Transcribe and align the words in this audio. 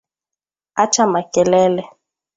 Acha 0.83 1.03
makelele 1.11 1.83